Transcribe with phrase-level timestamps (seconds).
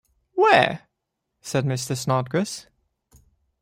[0.33, 0.87] ‘Where?’
[1.41, 1.95] said Mr.
[1.95, 2.65] Snodgrass.